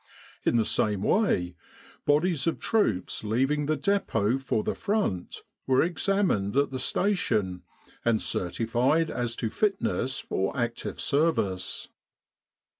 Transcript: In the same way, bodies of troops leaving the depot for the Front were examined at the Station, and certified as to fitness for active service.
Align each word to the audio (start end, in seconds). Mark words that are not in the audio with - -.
In 0.43 0.55
the 0.55 0.65
same 0.65 1.03
way, 1.03 1.55
bodies 2.07 2.47
of 2.47 2.57
troops 2.57 3.23
leaving 3.23 3.67
the 3.67 3.75
depot 3.75 4.39
for 4.39 4.63
the 4.63 4.73
Front 4.73 5.43
were 5.67 5.83
examined 5.83 6.57
at 6.57 6.71
the 6.71 6.79
Station, 6.79 7.61
and 8.03 8.19
certified 8.19 9.11
as 9.11 9.35
to 9.35 9.51
fitness 9.51 10.17
for 10.17 10.57
active 10.57 10.99
service. 10.99 11.89